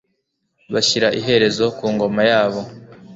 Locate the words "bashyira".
0.73-1.07